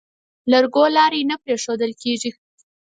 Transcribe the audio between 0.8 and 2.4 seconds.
لارۍ نه پرېښوول کېږي.